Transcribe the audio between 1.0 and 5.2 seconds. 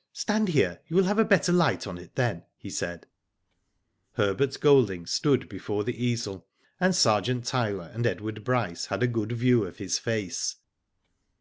have a better light oil it then," he said. Herbert Golding